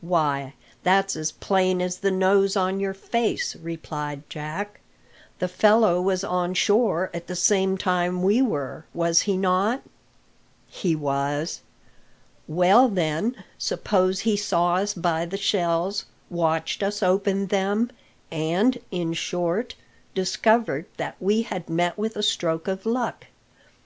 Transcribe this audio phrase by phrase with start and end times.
[0.00, 4.80] "Why, that's as plain as the nose on your face," replied Jack;
[5.38, 9.82] "the fellow was on shore at the same time we were, was he not?"
[10.66, 11.60] "He was."
[12.48, 17.90] "Well, then, suppose he saw us buy the shells, watched us open them,
[18.30, 19.74] and, in short,
[20.14, 23.26] discovered that we had met with a stroke of luck.